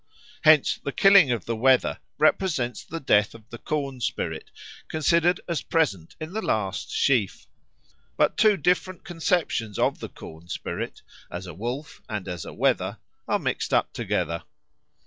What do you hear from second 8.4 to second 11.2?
different conceptions of the corn spirit